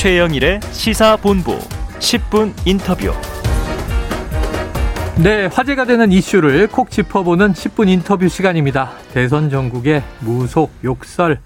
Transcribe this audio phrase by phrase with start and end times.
[0.00, 1.58] 최영일의 시사본부
[1.98, 3.12] 10분 인터뷰.
[5.22, 8.92] 네, 화제가 되는 이슈를 콕 짚어보는 10분 인터뷰 시간입니다.
[9.12, 11.40] 대선 전국의 무속, 욕설,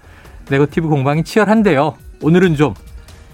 [0.49, 1.97] 네거티브 공방이 치열한데요.
[2.21, 2.73] 오늘은 좀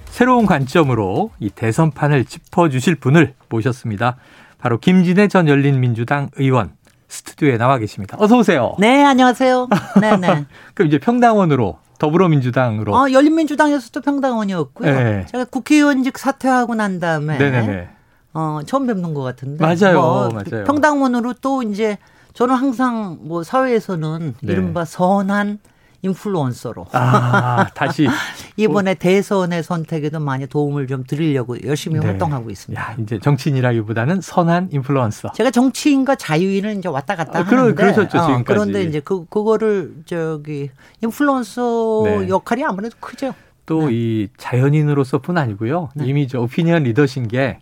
[0.06, 4.18] 새로운 관점으로 이 대선판을 짚어주실 분을 모셨습니다.
[4.58, 6.72] 바로 김진애 전 열린민주당 의원
[7.10, 8.18] 스튜디오에 나와 계십니다.
[8.20, 8.74] 어서 오세요.
[8.80, 9.68] 네, 안녕하세요.
[10.02, 10.46] 네, 네.
[10.74, 12.96] 그럼 이제 평당원으로 더불어민주당으로.
[12.96, 14.92] 어, 열린민주당에서도 평당원이었고요.
[14.92, 15.26] 네.
[15.30, 17.90] 제가 국회의원직 사퇴하고 난 다음에 네네네.
[18.34, 19.64] 어, 처음 뵙는 것 같은데.
[19.64, 20.64] 맞아요, 뭐 맞아요.
[20.66, 22.00] 평당원으로 또 이제
[22.34, 24.52] 저는 항상 뭐 사회에서는 네.
[24.52, 25.60] 이른바 선한
[26.02, 28.08] 인플루언서로 아, 다시.
[28.58, 32.06] 이번에 대선의 선택에도 많이 도움을 좀 드리려고 열심히 네.
[32.08, 32.82] 활동하고 있습니다.
[32.82, 35.34] 야, 이제 정치인이라기보다는 선한 인플루언서.
[35.34, 38.44] 제가 정치인과 자유인을 이제 왔다 갔다 아, 그러- 하는데 그러셨죠, 어, 지금까지.
[38.46, 40.70] 그런데 이제 그 그거를 저기
[41.02, 42.30] 인플루언서 네.
[42.30, 43.34] 역할이 아무래도 크죠.
[43.68, 45.90] 또이 자연인으로서뿐 아니고요.
[45.96, 46.06] 네.
[46.08, 47.60] 이미 저 오피니언 리더신 게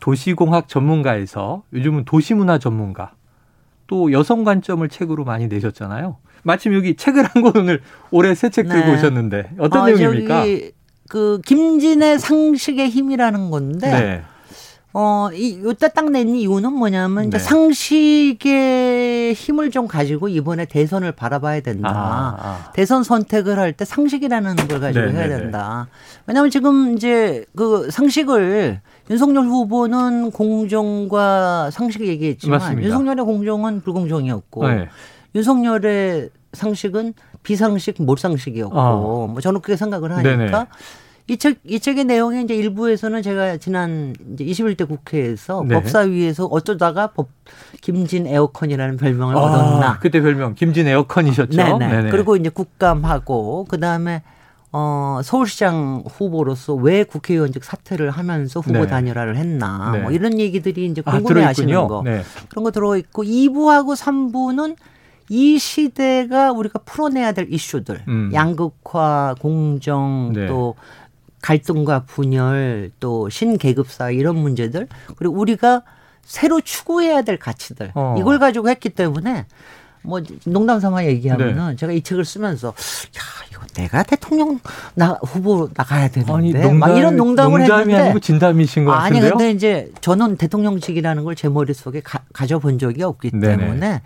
[0.00, 3.12] 도시공학 전문가에서 요즘은 도시문화 전문가
[3.86, 6.16] 또 여성 관점을 책으로 많이 내셨잖아요.
[6.42, 8.94] 마침 여기 책을 한 권 오늘 올해 새 책 들고 네.
[8.94, 10.44] 오셨는데 어떤 어, 내용입니까?
[11.08, 14.22] 그 김진의 상식의 힘이라는 건데 네.
[14.96, 17.42] 어, 이, 요때 딱낸 이유는 뭐냐면, 이제 네.
[17.42, 21.88] 상식의 힘을 좀 가지고 이번에 대선을 바라봐야 된다.
[21.90, 22.72] 아, 아.
[22.74, 25.40] 대선 선택을 할 때 상식이라는 걸 가지고 네, 해야 네, 네.
[25.40, 25.88] 된다.
[26.28, 32.88] 왜냐하면 지금 이제 그 상식을 윤석열 후보는 공정과 상식을 얘기했지만 맞습니다.
[32.88, 34.88] 윤석열의 공정은 불공정이었고 네.
[35.34, 39.26] 윤석열의 상식은 비상식, 몰상식이었고 어.
[39.26, 40.66] 뭐 저는 그렇게 생각을 하니까.
[41.26, 45.74] 이 책, 이 책의 내용이 이제 일부에서는 제가 지난 이제 21대 국회에서 네.
[45.74, 47.30] 법사위에서 어쩌다가 법,
[47.80, 49.88] 김진 에어컨이라는 별명을 얻었나.
[49.88, 51.56] 아, 그때 별명 김진 에어컨이셨죠.
[51.56, 51.78] 네네.
[51.78, 52.10] 네네.
[52.10, 54.22] 그리고 이제 국감하고 그 다음에
[54.76, 58.86] 어, 서울시장 후보로서 왜 국회의원직 사퇴를 하면서 후보 네.
[58.88, 59.92] 단일화를 했나.
[59.92, 60.00] 네.
[60.00, 61.86] 뭐 이런 얘기들이 이제 아, 궁금해 하시는 들어있군요.
[61.86, 62.02] 거.
[62.02, 62.22] 네.
[62.48, 64.74] 그런 거 들어있고 2부하고 3부는
[65.28, 68.02] 이 시대가 우리가 풀어내야 될 이슈들.
[68.08, 68.30] 음.
[68.34, 70.48] 양극화, 공정, 네.
[70.48, 70.74] 또
[71.40, 74.88] 갈등과 분열, 또 신계급사 이런 문제들.
[75.14, 75.82] 그리고 우리가
[76.22, 77.92] 새로 추구해야 될 가치들.
[77.94, 78.16] 어.
[78.18, 79.46] 이걸 가지고 했기 때문에
[80.04, 81.76] 뭐 농담 삼아 얘기하면은 네.
[81.76, 84.60] 제가 이 책을 쓰면서 야, 이거 내가 대통령
[84.94, 89.14] 나 후보로 나가야 되는데 아니 막 농담, 이런 농담을 농담이 했는데 아니고 진담이신 것 아니
[89.16, 89.30] 같은데요.
[89.30, 93.56] 근데 이제 저는 대통령직이라는 걸 제 머릿속에 가, 가져본 적이 없기 네네.
[93.56, 94.02] 때문에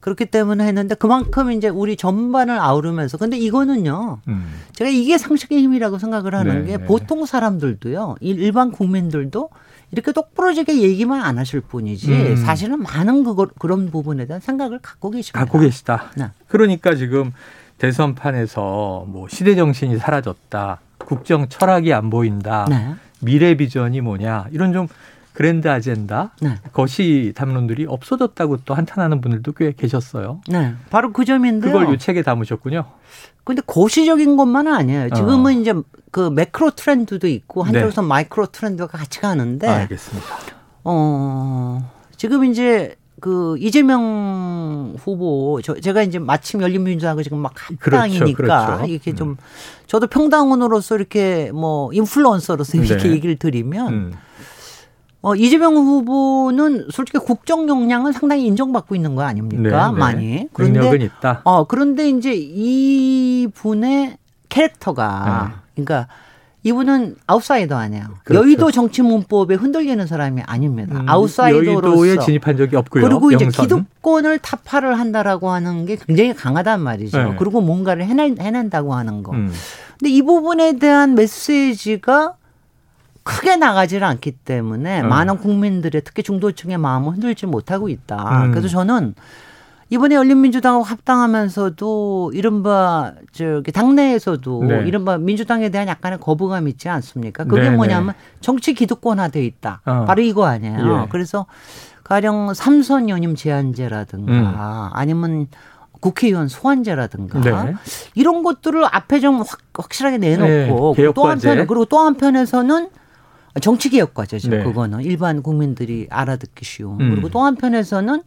[0.00, 4.20] 그렇기 때문에 했는데 그만큼 이제 우리 전반을 아우르면서 근데 이거는요.
[4.28, 4.52] 음.
[4.74, 6.84] 제가 이게 상식의 힘이라고 생각을 하는 네, 게 네.
[6.84, 8.16] 보통 사람들도요.
[8.20, 9.48] 일- 일반 국민들도
[9.90, 12.36] 이렇게 똑부러지게 얘기만 안 하실 뿐이지 음.
[12.36, 15.40] 사실은 많은 그거, 그런 부분에 대한 생각을 갖고 계십니다.
[15.40, 16.10] 갖고 계시다.
[16.16, 16.26] 네.
[16.48, 17.32] 그러니까 지금
[17.78, 20.80] 대선판에서 뭐 시대 정신이 사라졌다.
[20.98, 22.66] 국정 철학이 안 보인다.
[22.68, 22.94] 네.
[23.20, 24.46] 미래 비전이 뭐냐.
[24.52, 24.88] 이런 좀
[25.38, 26.32] 그랜드 아젠다.
[26.42, 26.56] 네.
[26.72, 30.40] 거시 담론들이 없어졌다고 또 한탄하는 분들도 꽤 계셨어요.
[30.48, 30.74] 네.
[30.90, 31.72] 바로 그 점인데요.
[31.72, 32.84] 그걸 이 책에 담으셨군요.
[33.44, 35.10] 근데 고시적인 것만은 아니에요.
[35.10, 35.60] 지금은 어.
[35.60, 35.74] 이제
[36.10, 37.70] 그 매크로 트렌드도 있고 네.
[37.70, 40.26] 한쪽에서 마이크로 트렌드가 같이 가는데 알겠습니다.
[40.82, 48.66] 어, 지금 이제 그 이재명 후보 저 제가 이제 마침 열린민주당하고 지금 막 합당이니까 그렇죠,
[48.66, 48.86] 그렇죠.
[48.86, 49.36] 이렇게 좀
[49.86, 53.10] 저도 평당원으로서 이렇게 뭐 인플루언서로서 이렇게 네.
[53.14, 54.12] 얘기를 드리면 음.
[55.20, 59.88] 어, 이재명 후보는 솔직히 국정 역량은 상당히 인정받고 있는 거 아닙니까?
[59.88, 59.98] 네, 네.
[59.98, 60.48] 많이.
[60.56, 61.40] 능력은 있다.
[61.44, 64.16] 어, 그런데 이제 이분의
[64.48, 66.06] 캐릭터가 그러니까
[66.62, 68.04] 이분은 아웃사이더 아니에요.
[68.24, 68.44] 그렇죠.
[68.44, 71.00] 여의도 정치 문법에 흔들리는 사람이 아닙니다.
[71.00, 73.04] 음, 아웃사이더로서 여의도에 진입한 적이 없고요.
[73.04, 73.64] 그리고 이제 영선.
[73.66, 77.22] 기득권을 타파를 한다라고 하는 게 굉장히 강하단 말이죠.
[77.22, 77.36] 네.
[77.38, 79.32] 그리고 뭔가를 해낸, 해낸다고 하는 거.
[79.32, 79.52] 음.
[79.98, 82.34] 근데 이 부분에 대한 메시지가
[83.28, 85.08] 크게 나가지를 않기 때문에 음.
[85.10, 88.46] 많은 국민들의 특히 중도층의 마음을 흔들지 못하고 있다.
[88.46, 88.50] 음.
[88.52, 89.14] 그래서 저는
[89.90, 94.84] 이번에 열린민주당하고 합당하면서도 이른바 저기 당내에서도 네.
[94.86, 97.44] 이른바 민주당에 대한 약간의 거부감 있지 않습니까?
[97.44, 99.82] 그게 네, 뭐냐면 정치 기득권화돼 있다.
[99.84, 100.04] 어.
[100.06, 101.02] 바로 이거 아니에요.
[101.02, 101.08] 예.
[101.10, 101.44] 그래서
[102.04, 104.90] 가령 삼선 연임 제한제라든가 음.
[104.94, 105.48] 아니면
[106.00, 107.74] 국회의원 소환제라든가 네.
[108.14, 111.28] 이런 것들을 앞에 좀 확, 확실하게 내놓고 네, 또.
[111.28, 112.88] 한편 그리고 또 한편에서는
[113.60, 114.50] 정치 개혁 과제죠.
[114.50, 114.62] 네.
[114.62, 117.00] 그거는 일반 국민들이 알아듣기 쉬운.
[117.00, 117.10] 음.
[117.10, 118.22] 그리고 또 한편에서는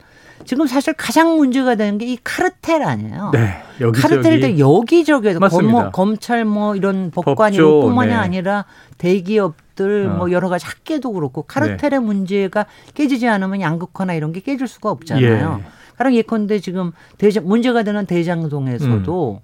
[0.46, 3.32] 지금 사실 가장 문제가 되는 게 이 카르텔 아니에요.
[3.34, 3.62] 네.
[3.94, 5.40] 카르텔들 여기저기에서.
[5.40, 8.16] 검, 검찰 뭐 이런 법관 법조, 이런 뿐만이 네.
[8.16, 8.66] 아니라
[8.98, 10.18] 대기업들 어.
[10.18, 15.62] 뭐 여러 가지 학계도 그렇고 카르텔의 문제가 깨지지 않으면 양극화나 이런 게 깨질 수가 없잖아요.
[15.64, 15.72] 예.
[15.98, 19.42] 가령 예컨대 지금 대장 문제가 되는 대장동에서도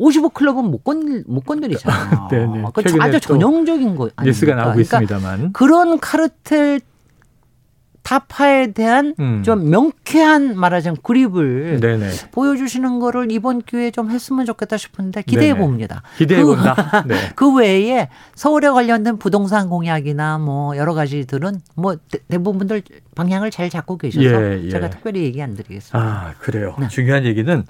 [0.00, 2.28] 55클럽은 못, 건, 못 건드리잖아요.
[2.30, 2.64] 네 네.
[2.72, 4.24] 그 최근에 아주 또 전형적인 거 아닙니까?
[4.24, 5.52] 뉴스가 나오고 그러니까 있습니다만.
[5.52, 6.80] 그런 카르텔
[8.02, 9.42] 타파에 대한 음.
[9.44, 12.10] 좀 명쾌한 말하자면 그립을 네네.
[12.32, 15.54] 보여주시는 거를 이번 기회에 좀 했으면 좋겠다 싶은데 기대해.
[15.56, 16.02] 봅니다.
[16.16, 17.04] 기대해 그- 본다.
[17.06, 17.14] 네.
[17.36, 22.82] 그 외에 서울에 관련된 부동산 공약이나 뭐 여러 가지들은 뭐 대- 대부분들
[23.14, 24.70] 방향을 잘 잡고 계셔서 예, 예.
[24.70, 25.98] 제가 특별히 얘기 안 드리겠습니다.
[25.98, 26.74] 아, 그래요.
[26.80, 26.88] 네.
[26.88, 27.64] 중요한 얘기는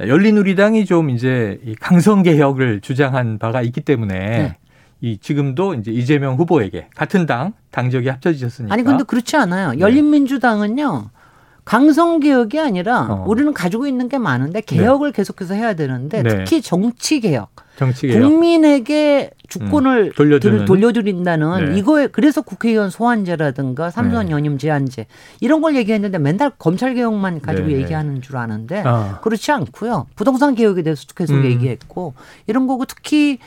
[0.00, 4.56] 열린우리당이 좀 이제 이 강성 개혁을 주장한 바가 있기 때문에 네.
[5.00, 9.72] 이 지금도 이제 이재명 후보에게 같은 당 당적이 합쳐지셨으니까 아니 근데 그렇지 않아요.
[9.72, 9.80] 네.
[9.80, 11.10] 열린민주당은요.
[11.64, 13.24] 강성 개혁이 아니라 어.
[13.26, 16.28] 우리는 가지고 있는 게 많은데 개혁을 계속해서 해야 되는데 네.
[16.44, 20.58] 특히 정치 개혁, 정치 개혁 국민에게 주권을 음, 돌려주는.
[20.58, 21.78] 들- 돌려드린다는 네.
[21.78, 24.32] 이거에 그래서 국회의원 소환제라든가 삼선 네.
[24.32, 25.06] 연임 제한제
[25.40, 27.80] 이런 걸 얘기했는데 맨날 검찰 개혁만 가지고 네, 네.
[27.82, 29.18] 얘기하는 줄 아는데 아.
[29.22, 30.06] 그렇지 않고요.
[30.14, 31.44] 부동산 개혁에 대해서 계속 음.
[31.46, 32.14] 얘기했고
[32.46, 33.38] 이런 거고 특히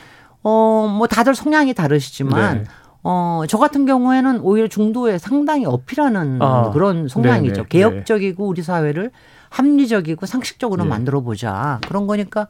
[0.43, 2.63] 어 뭐 다들 성향이 다르시지만 네.
[3.03, 7.55] 어, 저 같은 경우에는 오히려 중도에 상당히 어필하는 아, 그런 성향이죠.
[7.55, 9.11] 네네, 개혁적이고 우리 사회를
[9.49, 10.89] 합리적이고 상식적으로 네.
[10.89, 11.79] 만들어 보자.
[11.87, 12.47] 그런 거니까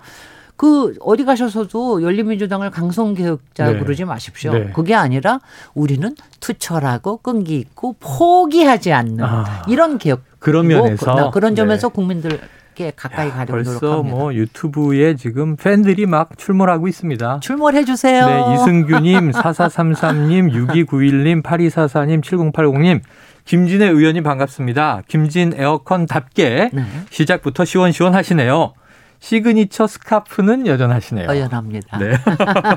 [0.56, 3.80] 그 어디 가셔서도 열린민주당을 강성 개혁자 네.
[3.80, 4.52] 부르지 마십시오.
[4.54, 4.72] 네.
[4.74, 5.40] 그게 아니라
[5.76, 10.22] 우리는 투철하고 끈기 있고 포기하지 않는 아, 이런 개혁.
[10.40, 11.94] 그런 면에서 그런 점에서 네.
[11.94, 12.40] 국민들
[12.80, 14.16] 께 가까이 가려고 벌써 노력합니다.
[14.16, 17.42] 뭐 유튜브에 지금 팬들이 막 출몰하고 있습니다.
[17.42, 18.26] 출몰해 주세요.
[18.26, 23.02] 네, 이승규님, 4433님, 6291님, 8244님, 7080님,
[23.44, 25.02] 김진애 의원님 반갑습니다.
[25.10, 26.86] 김진 에어컨답게 네.
[27.10, 28.72] 시작부터 시원시원하시네요.
[29.20, 31.30] 시그니처 스카프는 여전하시네요.
[31.30, 31.98] 여전합니다.
[31.98, 32.14] 네.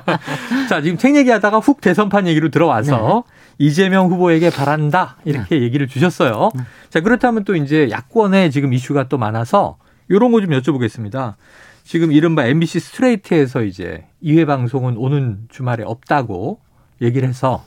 [0.69, 3.34] 자, 지금 책 얘기하다가 훅 대선판 얘기로 들어와서 네.
[3.58, 6.50] 이재명 후보에게 바란다 이렇게 얘기를 주셨어요.
[6.56, 6.62] 네.
[6.90, 9.76] 자, 그렇다면 또 이제 야권에 지금 이슈가 또 많아서
[10.12, 11.34] 이런 거 좀 여쭤보겠습니다.
[11.84, 16.60] 지금 이른바 MBC 스트레이트에서 이제 2회 방송은 오는 주말에 없다고
[17.00, 17.64] 얘기를 해서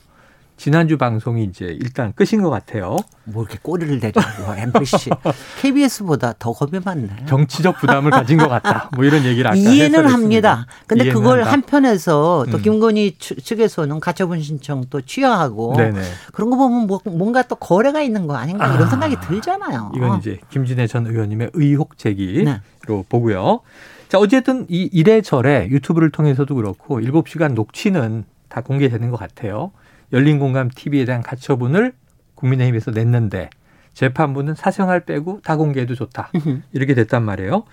[0.57, 2.95] 지난주 방송이 이제 일단 끝인 것 같아요.
[3.25, 4.21] 뭐 이렇게 꼬리를 내리고
[4.55, 5.09] MBC,
[5.61, 7.25] KBS보다 더 겁이 많네.
[7.27, 8.89] 정치적 부담을 가진 것 같다.
[8.95, 10.07] 뭐 이런 얘기를 아까 이해는.
[10.07, 10.65] 합니다.
[10.87, 11.51] 근데 이해는 그걸 한다.
[11.51, 12.61] 한편에서 또 음.
[12.61, 16.01] 김건희 측- 측에서는 가처분 신청 또 취하하고 네네.
[16.31, 19.91] 그런 거 보면 뭐- 뭔가 또 거래가 있는 거 아닌가 아, 이런 생각이 들잖아요.
[19.95, 23.03] 이건 이제 김진애 전 의원님의 의혹 제기로 네.
[23.09, 23.59] 보고요.
[24.07, 29.71] 자, 어쨌든 이 이래저래 유튜브를 통해서도 그렇고 7시간 녹취는 다 공개되는 것 같아요.
[30.15, 31.93] 열린 공감 TV에 대한 가처분을
[32.35, 33.49] 국민의힘에서 냈는데
[33.93, 36.31] 재판부는 사생활 빼고 다 공개해도 좋다.
[36.73, 37.63] 이렇게 됐단 말이에요.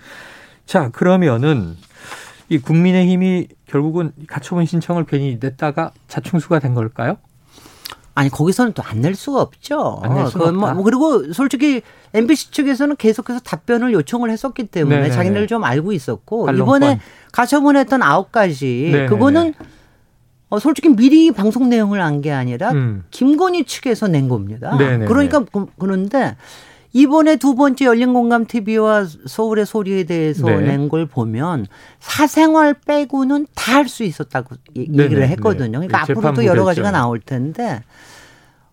[0.65, 1.75] 자, 그러면은
[2.49, 7.17] 이 국민의힘이 결국은 가처분 신청을 괜히 냈다가 자충수가 된 걸까요?
[8.15, 9.99] 아니 거기서는 또 안 낼 수가 없죠.
[10.03, 10.73] 안낼 수가 뭐, 없다.
[10.75, 11.81] 뭐 그리고 솔직히
[12.13, 15.15] MBC 측에서는 계속해서 답변을 요청을 했었기 때문에 네네네.
[15.15, 16.83] 자기네들 좀 알고 있었고 반론권.
[16.83, 16.99] 이번에
[17.31, 19.07] 가처분했던 아홉 가지 네네네.
[19.09, 19.53] 그거는
[20.53, 23.03] 어, 솔직히 미리 방송 내용을 안 게 아니라 음.
[23.09, 24.75] 김건희 측에서 낸 겁니다.
[24.77, 25.05] 네네네.
[25.05, 26.35] 그러니까 그- 그런데
[26.93, 30.59] 이번에 두 번째 열린공감 TV와 서울의 소리에 대해서 네.
[30.61, 31.65] 낸걸 보면
[31.99, 35.27] 사생활 빼고는 다 할 수 있었다고 얘- 네네, 얘기를 네.
[35.29, 35.71] 했거든요.
[35.79, 36.91] 그러니까 네, 앞으로도 여러 가지가.
[36.91, 37.81] 나올 텐데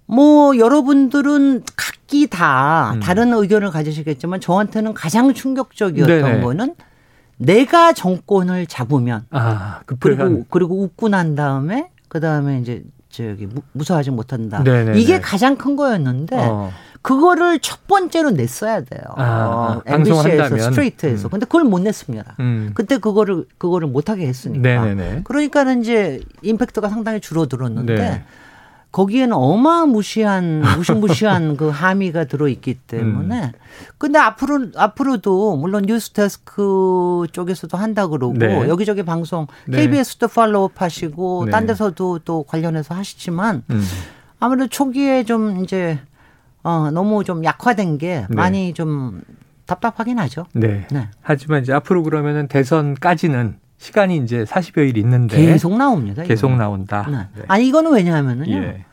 [0.04, 3.00] 뭐 여러분들은 각기 다 음.
[3.00, 6.42] 다른 의견을 가지시겠지만 저한테는 가장 충격적이었던 네네.
[6.42, 6.74] 거는
[7.44, 10.44] 내가 정권을 잡으면 아, 그 그리고.
[10.50, 14.62] 그리고 웃고 난 다음에 그 다음에 이제 저기 무- 무서워하지 못한다.
[14.62, 15.00] 네네네.
[15.00, 16.70] 이게 가장 큰 거였는데 어.
[17.02, 19.00] 그거를 첫 번째로 냈어야 돼요.
[19.16, 19.22] 아,
[19.78, 20.58] 어, MBC에서.
[20.58, 21.28] 스트레이트에서.
[21.28, 21.30] 음.
[21.30, 22.36] 근데 그걸 못 냈습니다.
[22.40, 22.72] 음.
[22.74, 24.60] 그때 그거를 그거를 못하게 했으니까.
[24.60, 25.22] 네네네.
[25.24, 28.24] 그러니까는 이제 임팩트가 상당히 줄어들었는데 네.
[28.92, 33.52] 거기에는 어마무시한 무시무시한 그 함의가 들어 있기 때문에 음.
[33.98, 38.68] 근데 앞으로 앞으로도 물론 뉴스데스크 쪽에서도 한다 그러고 네.
[38.68, 39.78] 여기저기 방송 네.
[39.78, 41.50] KBS도 팔로우업 하시고 네.
[41.52, 43.82] 딴 데서도 또 관련해서 하시지만 음.
[44.40, 46.00] 아무래도 초기에 좀 이제
[46.62, 48.34] 어 너무 좀 약화된 게 네.
[48.34, 49.22] 많이 좀
[49.66, 50.46] 답답하긴 하죠.
[50.52, 50.86] 네.
[50.90, 51.08] 네.
[51.20, 56.22] 하지만 이제 앞으로 그러면은 대선까지는 시간이 이제 40여일 있는데 계속 나옵니다.
[56.22, 56.28] 네.
[56.28, 56.58] 계속 이거는.
[56.58, 57.06] 나온다.
[57.10, 57.16] 네.
[57.34, 57.44] 네.
[57.48, 58.54] 아니 이거는 왜냐하면은요.
[58.54, 58.84] 예.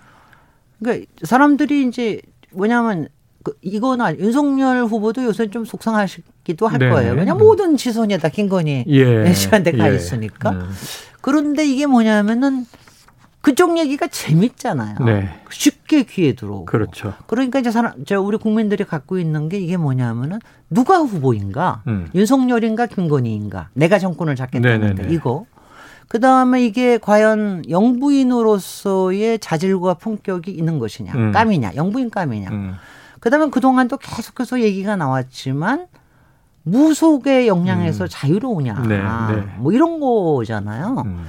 [0.79, 2.22] 그러니까 사람들이 이제
[2.53, 3.10] 뭐냐면
[3.44, 6.91] 그 이거나 윤석열 후보도 요새 좀 속상하시기도 할 네네.
[6.91, 7.15] 거예요.
[7.15, 9.32] 그냥 모든 지선이 다 김건희 예.
[9.36, 9.96] 시간대 가 예.
[9.98, 10.51] 있으니까.
[10.51, 10.72] 음.
[11.20, 12.65] 그런데 이게 뭐냐면은
[13.41, 15.00] 그쪽 얘기가 재밌잖아요.
[15.06, 15.29] 네.
[15.50, 16.65] 쉽게 귀에 들어오고.
[16.65, 17.13] 그렇죠.
[17.27, 20.39] 그러니까 이제 사람, 저 우리 국민들이 갖고 있는 게 이게 뭐냐면은
[20.70, 21.84] 누가 후보인가?
[21.88, 22.10] 음.
[22.13, 23.70] 윤석열인가 김건희인가?
[23.74, 25.13] 내가 정권을 잡겠다는데 네네네.
[25.13, 25.46] 이거.
[26.08, 31.13] 그 다음에 이게 과연 영부인으로서의 자질과 품격이 있는 것이냐?
[31.15, 31.32] 음.
[31.32, 31.75] 깜이냐?
[31.75, 32.50] 영부인 깜이냐?
[32.50, 32.74] 음.
[33.20, 35.88] 그 다음에 그동안 또 계속해서 얘기가 나왔지만
[36.63, 38.08] 무속의 영향에서 음.
[38.10, 38.84] 자유로우냐.
[38.88, 39.56] 네, 네.
[39.58, 41.03] 뭐 이런 거잖아요.
[41.06, 41.27] 음.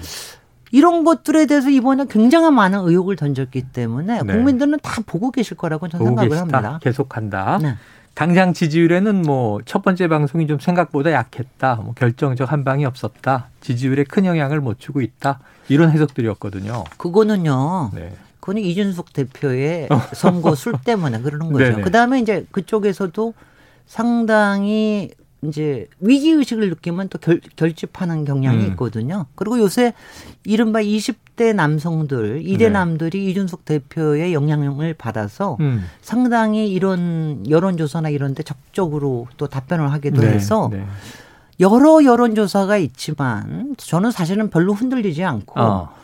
[0.73, 4.33] 이런 것들에 대해서 이번에 굉장히 많은 의혹을 던졌기 때문에 네.
[4.33, 6.43] 국민들은 다 보고 계실 거라고 저는 생각을 계시다.
[6.43, 6.79] 합니다.
[6.83, 7.59] 계속한다.
[7.63, 7.75] 네.
[8.15, 11.77] 당장 지지율에는 뭐 첫 번째 방송이 좀 생각보다 약했다.
[11.77, 13.49] 뭐 결정적 한 방이 없었다.
[13.61, 15.39] 지지율에 큰 영향을 못 주고 있다.
[15.69, 16.85] 이런 해석들이었거든요.
[16.97, 17.91] 그거는요.
[17.95, 18.13] 네.
[18.41, 21.81] 그건 이준석 대표의 선거 술 때문에 그러는 거죠.
[21.83, 23.35] 그 다음에 이제 그쪽에서도
[23.87, 25.11] 상당히
[25.43, 28.71] 이제 위기 의식을 느끼면 또 결, 결집하는 경향이 음.
[28.71, 29.27] 있거든요.
[29.37, 29.95] 그리고 요새
[30.45, 32.41] 이른바 20대 남성들, 네.
[32.41, 35.85] 이대남들이 이준석 대표의 영향을 받아서 음.
[36.03, 40.85] 상당히 이런 여론조사나 이런 데 적극적으로 또 답변을 하기도 해서 네.
[41.61, 45.98] 여러 여론조사가 있지만 저는 사실은 별로 흔들리지 않고 어.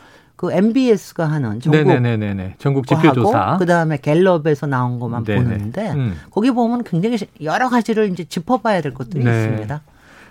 [0.45, 2.55] 그 MBS가 하는 전국 네네네네.
[2.57, 3.57] 전국 지표조사.
[3.57, 5.43] 그 다음에 갤럽에서 나온 것만 네네.
[5.43, 6.19] 보는데 음.
[6.31, 9.31] 거기 보면 굉장히 여러 가지를 이제 짚어봐야 될 것들이 네.
[9.31, 9.81] 있습니다.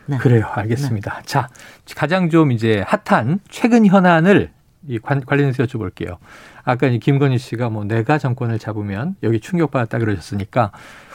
[0.06, 0.18] 네.
[0.18, 0.47] 그래요.
[0.52, 1.23] 알겠습니다.
[1.25, 1.49] 자,
[1.97, 4.50] 가장 좀 이제 핫한 최근 현안을
[4.87, 6.18] 이 관, 관련해서 여쭤볼게요.
[6.62, 10.73] 아까 이 김건희 씨가 뭐 내가 정권을 잡으면 여기 충격받았다 그러셨으니까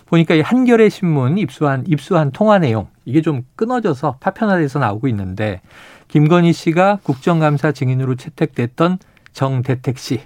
[0.08, 5.62] 보니까 이 한겨레 신문 입수한 입수한 통화 내용 이게 좀 끊어져서 파편화돼서 나오고 있는데
[6.10, 9.00] 김건희 씨가 국정감사 증인으로 채택됐던
[9.32, 10.22] 정대택 씨.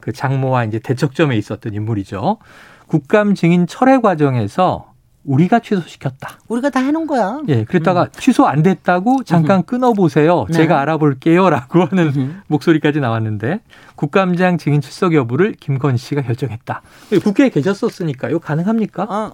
[0.00, 2.38] 그 장모와 이제 대척점에 있었던 인물이죠.
[2.86, 4.92] 국감 증인 철회 과정에서
[5.24, 6.38] 우리가 취소시켰다.
[6.46, 7.40] 우리가 다 해놓은 거야.
[7.48, 10.46] 예, 그랬다가 취소 안 됐다고 잠깐 끊어보세요.
[10.48, 10.52] 네.
[10.52, 11.50] 제가 알아볼게요.
[11.50, 12.36] 라고 하는.
[12.46, 13.60] 목소리까지 나왔는데
[13.96, 16.80] 국감장 증인 출석 여부를 김건희 씨가 결정했다.
[17.24, 19.06] 국회에 계셨었으니까 이거 가능합니까?
[19.10, 19.32] 아,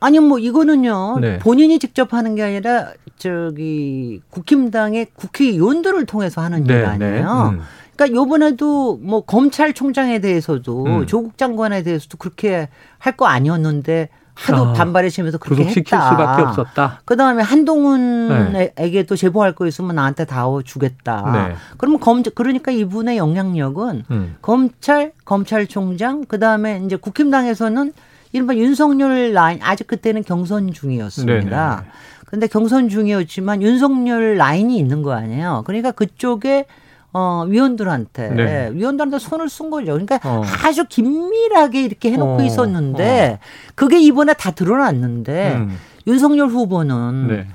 [0.00, 1.38] 아니 뭐 이거는요 네.
[1.38, 2.88] 본인이 직접 하는 게 아니라
[3.18, 7.52] 저기 국힘당의 국회의원들을 통해서 하는 일 아니에요.
[7.54, 7.60] 음.
[7.94, 11.06] 그러니까 요번에도 뭐 검찰총장에 대해서도 음.
[11.06, 16.10] 조국 장관에 대해서도 그렇게 할 거 아니었는데 하도 아, 반발하시면서 그렇게 구속시킬 했다.
[16.10, 17.00] 수밖에 없었다.
[17.04, 21.30] 그 다음에 한동훈에게도 제보할 거 있으면 나한테 다 주겠다.
[21.48, 21.54] 네.
[21.76, 24.36] 그러면 검 그러니까 이분의 영향력은 음.
[24.40, 27.92] 검찰, 검찰총장, 그 다음에 이제 국힘당에서는
[28.32, 31.76] 이른바 윤석열 라인 아직 그때는 경선 중이었습니다.
[31.76, 31.90] 네네.
[32.26, 35.64] 근데 경선 중이었지만 윤석열 라인이 있는 거 아니에요.
[35.66, 36.66] 그러니까 그쪽에
[37.12, 38.70] 어 위원들한테 네.
[38.72, 39.86] 위원들한테 손을 쓴 거죠.
[39.86, 40.42] 그러니까 어.
[40.64, 43.40] 아주 긴밀하게 이렇게 해놓고 어, 있었는데
[43.74, 45.76] 그게 이번에 다 드러났는데 음.
[46.06, 47.48] 윤석열 후보는 네.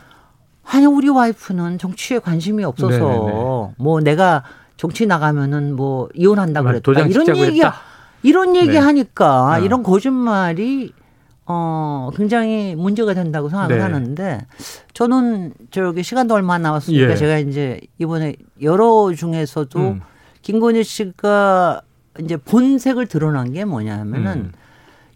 [0.66, 3.74] 아니 우리 와이프는 정치에 관심이 없어서 네네네.
[3.78, 4.44] 뭐 내가
[4.76, 7.76] 정치 나가면은 뭐 이혼한다 그랬다 도장 이런 찍자고 얘기 했다.
[8.26, 8.78] 이런 얘기 네.
[8.78, 9.60] 하니까 어.
[9.60, 10.94] 이런 거짓말이
[11.48, 13.82] 어 굉장히 문제가 된다고 생각을 네.
[13.84, 14.46] 하는데
[14.94, 17.16] 저는 저기 시간도 얼마 안 남았으니까 예.
[17.16, 20.02] 제가 이제 이번에 여러 중에서도 음.
[20.42, 21.82] 김건희 씨가
[22.20, 24.52] 이제 본색을 드러난 게 뭐냐면은 음.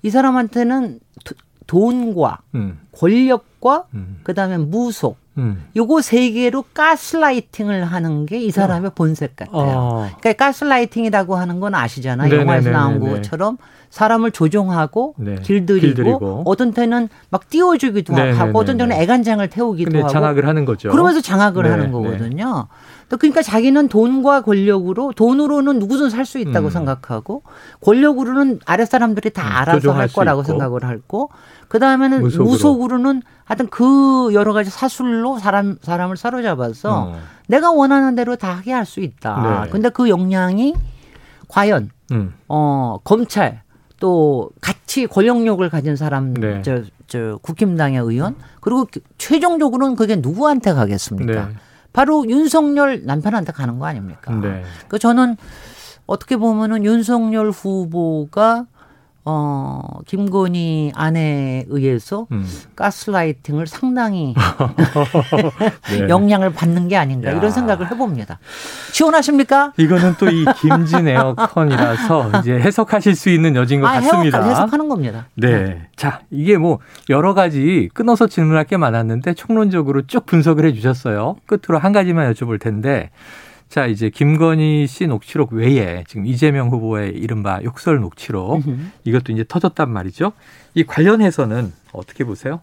[0.04, 1.36] 이 사람한테는 도-
[1.66, 2.80] 돈과 음.
[2.92, 4.20] 권력과 음.
[4.24, 5.64] 그다음에 무속 음.
[5.76, 9.56] 요거 세 개로 가스라이팅을 하는 게 이 사람의 본색 같아요.
[9.58, 10.10] 어.
[10.20, 12.30] 그러니까 가스라이팅이라고 하는 건 아시잖아요.
[12.30, 12.42] 네네네네네.
[12.42, 13.58] 영화에서 나온 것처럼
[13.90, 15.36] 사람을 조종하고 네.
[15.42, 16.44] 길들이고, 길들이고.
[16.46, 18.38] 어떤 때는 막 띄워주기도 네네네네.
[18.38, 20.90] 하고 어떤 때는 애간장을 태우기도 하고 장악을 하는 거죠.
[20.92, 21.92] 그러면서 장악을 네, 하는 네.
[21.92, 22.68] 거거든요.
[23.10, 26.70] 또 그러니까 자기는 돈과 권력으로 돈으로는 누구든 살 수 있다고 음.
[26.70, 27.42] 생각하고
[27.82, 30.48] 권력으로는 아랫 사람들이 다 음, 알아서 할수 거라고 있고.
[30.48, 31.30] 생각을 하고
[31.70, 32.50] 그 다음에는 무속으로.
[32.50, 37.20] 무속으로는 하여튼 그 여러 가지 사술로 사람 사람을 사로잡아서 어.
[37.48, 39.64] 내가 원하는 대로 다 하게 할 수 있다.
[39.66, 39.70] 네.
[39.72, 40.74] 근데 그 역량이
[41.48, 42.34] 과연 음.
[42.48, 43.62] 어 검찰
[44.00, 46.62] 또 같이 권력력을 가진 사람 네.
[46.64, 51.48] 저, 저 국힘당의 의원 그리고 그 최종적으로는 그게 누구한테 가겠습니까?
[51.48, 51.54] 네.
[51.94, 54.34] 바로 윤석열 남편한테 가는 거 아닙니까?
[54.34, 54.64] 네.
[54.88, 55.38] 그 저는
[56.08, 58.66] 어떻게 보면은 윤석열 후보가
[59.32, 62.44] 어 김건희 아내에 의해서 음.
[62.76, 64.34] 가스라이팅을 상당히
[65.92, 66.10] 네.
[66.10, 67.36] 영향을 받는 게 아닌가 야.
[67.36, 68.40] 이런 생각을 해봅니다.
[68.92, 69.74] 시원하십니까?
[69.78, 74.40] 이거는 또 이 김진 에어컨이라서 이제 해석하실 수 있는 여지인 것 아, 같습니다.
[74.40, 75.28] 해석, 해석하는 겁니다.
[75.36, 75.88] 네.
[75.96, 81.36] 자, 이게 뭐 여러 가지 끊어서 질문할 게 많았는데 총론적으로 쭉 분석을 해 주셨어요.
[81.46, 83.10] 끝으로 한 가지만 여쭤볼 텐데
[83.70, 88.64] 자, 이제 김건희 씨 녹취록 외에 지금 이재명 후보의 이른바 욕설 녹취록.
[89.04, 90.32] 이것도 이제 터졌단 말이죠.
[90.74, 92.62] 이 관련해서는 어떻게 보세요?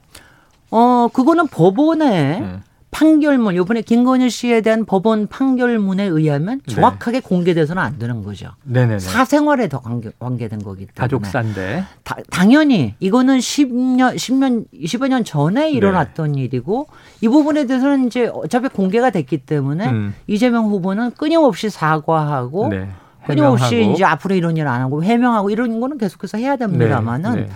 [0.70, 2.62] 어, 그거는 법원의 음.
[2.90, 6.74] 판결문, 요번에 김건희 씨에 대한 법원 판결문에 의하면 네.
[6.74, 8.50] 정확하게 공개돼서는 안 되는 거죠.
[8.64, 9.00] 네네네.
[9.00, 10.94] 사생활에 더 관계, 관계된 거기 때문에.
[10.94, 11.84] 가족사인데.
[12.04, 16.42] 다- 당연히 이거는 10년, 10년, 20여 년 전에 일어났던 네.
[16.42, 16.86] 일이고
[17.20, 20.14] 이 부분에 대해서는 이제 어차피 공개가 됐기 때문에 음.
[20.26, 22.88] 이재명 후보는 끊임없이 사과하고 네.
[23.26, 23.90] 끊임없이.
[23.92, 27.40] 이제 앞으로 이런 일 안 하고 해명하고 이런 거는 계속해서 해야 됩니다만은 네.
[27.42, 27.48] 네.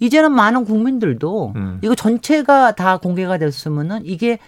[0.00, 1.78] 이제는 많은 국민들도 음.
[1.82, 4.38] 이거 전체가 다 공개가 됐으면은 이게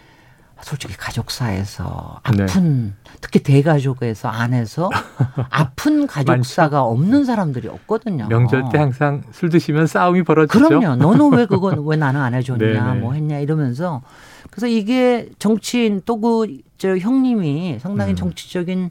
[0.62, 4.90] 솔직히 가족사에서 아픈 특히 대가족에서 안에서
[5.50, 8.28] 아픈 가족사가 없는 사람들이 없거든요.
[8.28, 10.68] 명절 때 항상 술 드시면 싸움이 벌어지죠.
[10.68, 10.96] 그럼요.
[10.96, 13.00] 너는 왜 그건 왜 나는 안 해줬냐, 네네.
[13.00, 14.02] 뭐 했냐 이러면서
[14.50, 16.46] 그래서 이게 정치인 또 그
[16.80, 18.16] 저 형님이 상당히 음.
[18.16, 18.88] 정치적인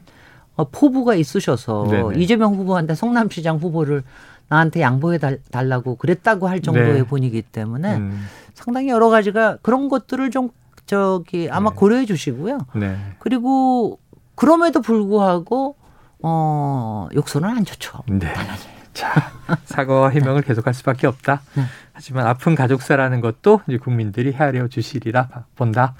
[0.54, 2.20] 어, 포부가 있으셔서 네네.
[2.22, 4.04] 이재명 후보한테 성남시장 후보를
[4.48, 7.02] 나한테 양보해 달- 달라고 그랬다고 할 정도의 네.
[7.02, 10.50] 분이기 때문에 음, 상당히 여러 가지가 그런 것들을 좀
[10.90, 11.76] 저기 아마 네.
[11.76, 12.58] 고려해 주시고요.
[12.74, 12.96] 네.
[13.20, 14.00] 그리고
[14.34, 15.76] 그럼에도 불구하고
[16.20, 18.00] 어 욕설은 안 좋죠.
[18.08, 18.34] 네.
[18.92, 19.30] 자,
[19.66, 21.42] 사과와 해명을 계속할 수밖에 없다.
[21.54, 21.62] 네.
[21.92, 25.94] 하지만 아픈 가족사라는 것도 이제 국민들이 헤아려 주시리라 본다.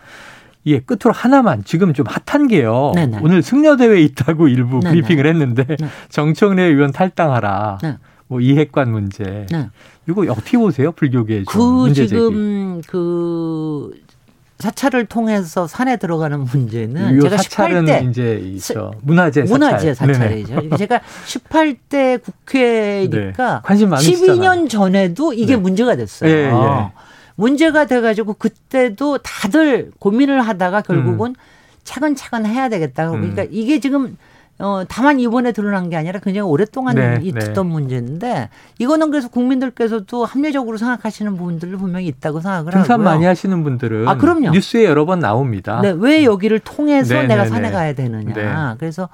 [0.66, 2.90] 예, 끝으로 하나만 지금 좀 핫한 게요.
[2.96, 3.20] 네네.
[3.22, 4.90] 오늘 승려 대회 있다고 일부 네네.
[4.90, 5.88] 브리핑을 했는데 네.
[6.08, 7.78] 정청래 의원 탈당하라.
[7.80, 7.96] 네.
[8.26, 9.46] 뭐 이핵관 문제.
[9.50, 9.70] 네.
[10.08, 10.90] 이거 어떻게 보세요?
[10.90, 12.20] 불교계의 좀그 문제 제기.
[12.20, 13.92] 지금 그
[14.60, 19.52] 사찰을 통해서 산에 들어가는 문제는 요 제가 사찰은 18대 이제 이저 문화재 사찰.
[19.52, 19.94] 문화재.
[19.94, 20.60] 사찰이죠.
[20.64, 23.60] 이게 제가 18대 국회니까 네.
[23.62, 24.62] 관심 많으시잖아요.
[24.64, 25.56] 12년 전에도 이게 네.
[25.56, 26.30] 문제가 됐어요.
[26.30, 26.92] 예, 예.
[27.36, 31.34] 문제가 돼가지고 그때도 다들 고민을 하다가 결국은
[31.84, 33.10] 차근차근 해야 되겠다.
[33.10, 33.48] 그러니까 음.
[33.50, 34.16] 이게 지금
[34.60, 37.72] 어, 다만 이번에 드러난 게 아니라 굉장히 오랫동안 네, 있었던 네.
[37.72, 38.48] 문제인데
[38.78, 43.04] 이거는 그래서 국민들께서도 합리적으로 생각하시는 부분들도 분명히 있다고 생각을 등산 하고요.
[43.04, 44.50] 많이 하시는 분들은 아, 그럼요.
[44.50, 45.80] 뉴스에 여러 번 나옵니다.
[45.80, 47.74] 네, 왜 여기를 통해서 네, 내가 네, 산에 네.
[47.74, 48.34] 가야 되느냐.
[48.34, 48.76] 네.
[48.78, 49.08] 그래서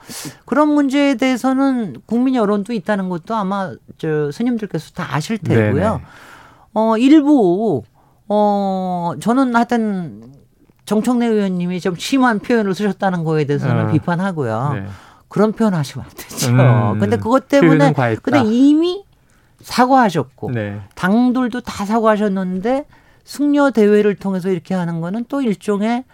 [0.45, 6.01] 그런 문제에 대해서는 국민 여론도 있다는 것도 아마 저 스님들께서 다 아실 테고요.
[6.75, 7.85] 어, 일부
[8.29, 10.23] 어, 저는 하여튼
[10.87, 13.93] 정청래 의원님이 좀 심한 표현을 쓰셨다는 거에 대해서는 어.
[13.93, 15.06] 비판하고요.
[15.37, 15.39] 네.
[15.39, 16.51] 그런 표현 하시면 안 되죠.
[16.51, 17.93] 음, 근데 그것 때문에.
[18.23, 19.05] 근데 이미
[19.61, 20.81] 사과하셨고 네.
[20.95, 22.87] 당들도 다 사과하셨는데
[23.25, 26.05] 승려 대회를 통해서 이렇게 하는 거는 또 일종의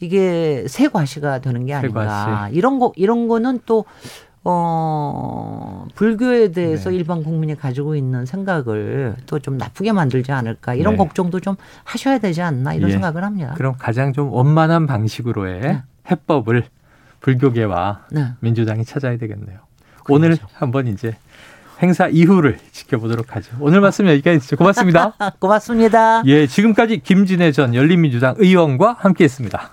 [0.00, 2.04] 이게 새 과시가 되는 게 아닌가.
[2.48, 2.54] 과시.
[2.56, 3.84] 이런 거 이런 거는 또
[4.44, 6.96] 어, 불교에 대해서 네.
[6.96, 10.98] 일반 국민이 가지고 있는 생각을 또 좀 나쁘게 만들지 않을까 이런 네.
[10.98, 12.92] 걱정도 좀 하셔야 되지 않나 이런 예.
[12.94, 13.54] 생각을 합니다.
[13.56, 15.82] 그럼 가장 좀 원만한 방식으로의 네.
[16.10, 16.64] 해법을
[17.22, 18.32] 불교계와 네.
[18.40, 19.58] 민주당이 찾아야 되겠네요.
[20.08, 20.46] 오늘 그렇죠.
[20.54, 21.16] 한번 이제
[21.80, 23.56] 행사 이후를 지켜보도록 하죠.
[23.60, 25.14] 오늘 말씀 여기까지 고맙습니다.
[25.40, 26.22] 고맙습니다.
[26.26, 29.70] 예, 지금까지 김진애 전 열린민주당 의원과 함께했습니다.